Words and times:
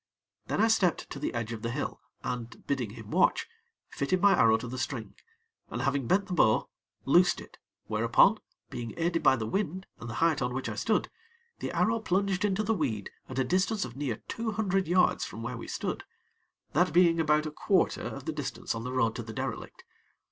Then 0.47 0.59
I 0.59 0.67
stepped 0.67 1.07
to 1.11 1.19
the 1.19 1.31
edge 1.35 1.53
of 1.53 1.61
the 1.61 1.69
hill, 1.69 2.01
and, 2.23 2.65
bidding 2.65 2.89
him 2.89 3.11
watch, 3.11 3.45
fitted 3.91 4.19
my 4.19 4.33
arrow 4.35 4.57
to 4.57 4.67
the 4.67 4.79
string, 4.79 5.13
and, 5.69 5.83
having 5.83 6.07
bent 6.07 6.25
the 6.25 6.33
bow, 6.33 6.69
loosed 7.05 7.39
it, 7.39 7.59
whereupon, 7.85 8.39
being 8.71 8.95
aided 8.97 9.21
by 9.21 9.35
the 9.35 9.45
wind 9.45 9.85
and 9.99 10.09
the 10.09 10.15
height 10.15 10.41
on 10.41 10.55
which 10.55 10.67
I 10.69 10.73
stood, 10.73 11.11
the 11.59 11.71
arrow 11.71 11.99
plunged 11.99 12.43
into 12.43 12.63
the 12.63 12.73
weed 12.73 13.11
at 13.29 13.37
a 13.37 13.43
distance 13.43 13.85
of 13.85 13.95
near 13.95 14.17
two 14.27 14.53
hundred 14.53 14.87
yards 14.87 15.23
from 15.23 15.43
where 15.43 15.55
we 15.55 15.67
stood, 15.67 16.03
that 16.73 16.91
being 16.93 17.19
about 17.19 17.45
a 17.45 17.51
quarter 17.51 18.01
of 18.01 18.25
the 18.25 18.33
distance 18.33 18.73
on 18.73 18.83
the 18.83 18.91
road 18.91 19.15
to 19.17 19.21
the 19.21 19.33
derelict. 19.33 19.83